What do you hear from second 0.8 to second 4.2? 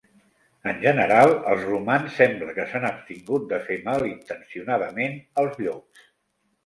general, els romans sembla que s'han abstingut de fer mal